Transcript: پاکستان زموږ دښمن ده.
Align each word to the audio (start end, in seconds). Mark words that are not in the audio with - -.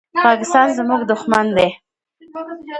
پاکستان 0.25 0.67
زموږ 0.77 1.01
دښمن 1.11 1.45
ده. 1.57 1.67